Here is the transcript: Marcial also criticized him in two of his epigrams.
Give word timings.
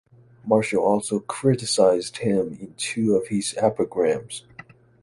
Marcial 0.43 0.83
also 0.83 1.19
criticized 1.19 2.17
him 2.17 2.57
in 2.59 2.73
two 2.75 3.15
of 3.15 3.27
his 3.27 3.53
epigrams. 3.57 4.43